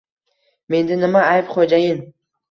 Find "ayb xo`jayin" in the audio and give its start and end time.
1.33-2.01